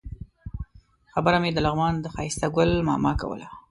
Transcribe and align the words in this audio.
خبره 1.13 1.37
مې 1.43 1.49
د 1.53 1.59
لغمان 1.65 1.93
د 1.99 2.05
ښایسته 2.13 2.47
ګل 2.55 2.71
ماما 2.87 3.13
کوله. 3.21 3.47